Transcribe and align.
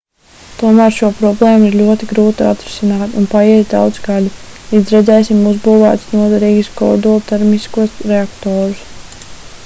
tomēr 0.59 0.93
šo 0.99 1.07
problēmu 1.17 1.65
ir 1.65 1.75
ļoti 1.81 2.07
grūti 2.13 2.45
atrisināt 2.51 3.17
un 3.19 3.27
paies 3.33 3.67
daudzi 3.73 4.01
gadi 4.07 4.31
līdz 4.71 4.93
redzēsim 4.95 5.43
uzbūvētus 5.49 6.07
noderīgus 6.21 6.71
kodoltermiskos 6.81 7.99
reaktorus 8.13 8.81